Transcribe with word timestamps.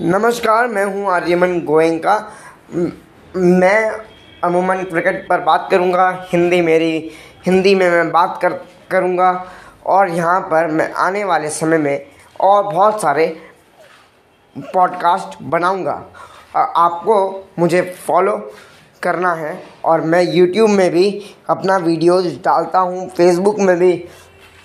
नमस्कार, 0.00 0.66
मैं 0.66 0.84
हूँ 0.84 1.10
आर्यमन 1.10 1.60
गोयंका। 1.60 2.32
म- 2.74 3.92
अमूमन 4.44 4.76
क्रिकेट 4.76 5.28
पर 5.28 5.40
बात 5.40 5.68
करूँगा, 5.70 6.26
हिंदी 6.32 6.60
मेरी, 6.60 7.10
हिंदी 7.46 7.74
में 7.74 7.90
मैं 7.90 8.10
बात 8.10 8.38
कर, 8.42 8.52
करूँगा, 8.90 9.44
और 9.86 10.08
यहाँ 10.08 10.40
पर 10.40 10.66
मैं 10.66 10.92
आने 10.92 11.24
वाले 11.24 11.48
समय 11.48 11.78
में 11.78 12.06
और 12.40 12.62
बहुत 12.64 13.00
सारे 13.02 13.36
पॉडकास्ट 14.58 15.42
बनाऊँगा। 15.42 16.06
आपको 16.56 17.48
मुझे 17.58 17.94
फॉलो 18.06 18.50
करना 19.02 19.34
है, 19.34 19.62
और 19.84 20.00
मैं 20.00 20.22
यूट्यूब 20.22 20.70
में 20.70 20.90
भी 20.90 21.36
अपना 21.50 21.76
वीडियोस 21.76 22.24
डालता 22.24 22.78
हूँ, 22.78 23.08
फेसबुक 23.08 23.58
में 23.58 23.76
भी 23.76 24.08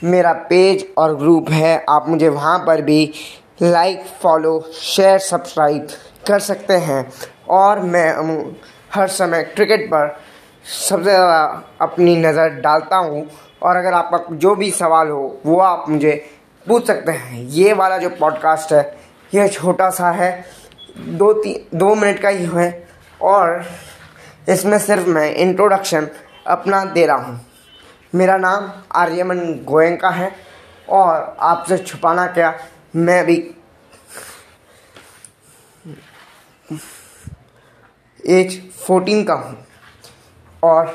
मेरा 0.04 0.34
पेज 0.34 0.88
और 0.98 1.16
ग्रुप 1.16 1.50
है, 1.50 1.86
आप 1.89 2.09
मुझे 2.09 2.30
वहाँ 2.30 2.59
पर 2.59 2.82
भी 2.82 3.14
लाइक 3.62 4.05
फॉलो 4.21 4.60
शेयर 4.73 5.20
सब्सक्राइब 5.20 5.88
कर 6.28 6.39
सकते 6.39 6.74
हैं। 6.74 7.11
और 7.50 7.79
मैं 7.82 8.54
हर 8.92 9.07
समय 9.10 9.43
क्रिकेट 9.46 9.86
पर 9.88 10.16
सबसे 10.66 11.04
ज़्यादा 11.04 11.64
अपनी 11.82 12.16
नज़र 12.18 12.50
डालता 12.61 12.97
हूँ। 12.97 13.28
और 13.64 13.75
अगर 13.75 13.93
आपका 13.93 14.36
जो 14.36 14.56
भी 14.56 14.71
सवाल 14.71 15.10
हो, 15.10 15.42
वो 15.46 15.60
आप 15.60 15.86
मुझे 15.89 16.14
पूछ 16.66 16.88
सकते 16.88 17.11
हैं। 17.11 17.43
ये 17.43 17.74
वाला 17.74 17.97
जो 17.97 18.10
पॉडकास्ट 18.10 18.74
है, 18.74 18.97
यह 19.32 19.47
छोटा 19.47 19.89
सा 19.89 20.11
है। 20.11 20.32
दो 21.00 21.32
तीन 21.33 21.78
दो 21.80 21.94
मिनट 21.96 22.19
का 22.19 22.30
ही 22.30 22.46
है। 22.47 22.88
और 23.21 23.64
इसमें 24.50 24.78
सिर्फ़ 24.80 25.07
मैं 25.07 25.33
इंट्रोडक्शन 25.36 26.07
अपना 26.47 26.83
दे 26.86 27.05
रहा 27.05 27.18
हूँ। 27.18 27.39
मेरा 28.14 28.38
नाम 28.38 28.71
आर्यमन 28.96 29.39
गोयंका 29.66 30.10
है। 30.10 30.32
और 30.89 31.36
आपसे 31.39 31.78
छुपाना 31.78 32.25
क्या, 32.28 32.53
मैं 32.95 33.23
भी 33.25 33.36
एज 36.72 38.59
फोर्टीन 38.73 39.23
का 39.23 39.33
हूँ। 39.33 39.57
और 40.63 40.85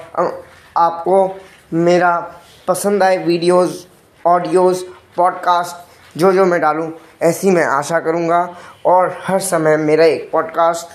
आपको 0.76 1.40
मेरा 1.72 2.40
पसंद 2.68 3.02
आए 3.02 3.16
वीडियोस, 3.18 3.86
ऑडियोस, 4.24 4.82
पॉडकास्ट, 5.16 5.76
जो 6.18 6.32
जो 6.32 6.44
मैं 6.46 6.60
डालूँ, 6.60 6.90
ऐसी 7.22 7.50
मैं 7.50 7.64
आशा 7.64 8.00
करूँगा। 8.00 8.56
और 8.86 9.16
हर 9.22 9.40
समय 9.40 9.76
मेरा 9.76 10.04
एक 10.04 10.30
पॉडकास्ट, 10.32 10.86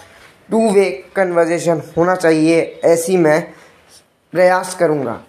टू 0.51 0.69
वे 0.71 0.89
कन्वर्जेशन 1.15 1.81
होना 1.97 2.15
चाहिए, 2.15 2.61
ऐसी 2.85 3.17
मैं 3.17 3.41
प्रयास 4.33 4.75
करूँगा। 4.75 5.19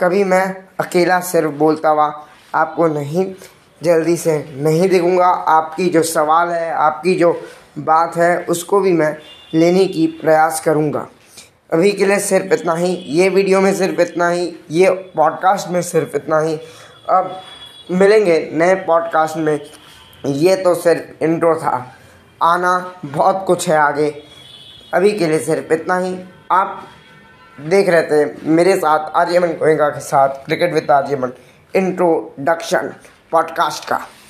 कभी 0.00 0.24
मैं 0.24 0.44
अकेला 0.80 1.20
सिर्फ़ 1.20 1.50
बोलता 1.50 1.88
हुआ 1.88 2.06
आपको 2.54 2.86
नहीं, 2.86 3.34
जल्दी 3.82 4.16
से 4.16 4.38
नहीं 4.56 4.88
दिखूँगा। 4.88 5.26
आपकी 5.26 5.88
जो 5.88 6.02
सवाल 6.02 6.48
है, 6.48 6.70
आपकी 6.72 7.14
जो 7.14 7.32
बात 7.78 8.16
है, 8.16 8.44
उसको 8.44 8.80
भी 8.80 8.92
मैं 8.92 9.16
लेने 9.54 9.84
की 9.84 10.06
प्रयास 10.06 10.60
करूँगा। 10.60 11.08
अभी 11.72 11.92
के 11.92 12.06
लिए 12.06 12.18
सिर्फ़ 12.18 12.54
इतना 12.54 12.74
ही, 12.74 12.94
ये 12.94 13.28
वीडियो 13.28 13.60
में 13.60 13.74
सिर्फ़ 13.74 14.00
इतना 14.00 14.28
ही, 14.28 14.56
ये 14.70 14.90
पॉडकास्ट 14.90 15.68
में 15.68 15.82
सिर्फ़ 15.82 16.16
इतना 16.16 16.40
ही। 16.40 16.56
अब 17.10 17.40
मिलेंगे 17.90 18.50
नए 18.52 18.74
पॉडकास्ट 18.74 19.36
में। 19.36 19.60
ये 20.26 20.56
तो 20.56 20.74
सिर्फ़ 20.74 21.24
इंट्रो 21.24 21.56
था। 21.56 21.96
आना 22.42 22.94
बहुत 23.04 23.44
कुछ 23.46 23.68
है 23.68 23.76
आगे। 23.76 24.22
अभी 24.94 25.12
के 25.12 25.26
लिए 25.26 25.38
सिर्फ़ 25.38 25.72
इतना 25.72 25.98
ही। 25.98 26.20
आप 26.52 26.84
देख 27.60 27.88
रहे 27.88 28.02
थे 28.02 28.34
मेरे 28.44 28.76
साथ 28.76 29.10
आर्यमन 29.10 29.48
गोयंका 29.48 29.88
के 29.88 30.00
साथ, 30.00 30.28
cricket 30.28 30.74
with 30.74 30.90
Aryaman. 30.90 31.32
Introduction 31.76 32.94
podcast 33.30 33.88
का। 33.88 34.06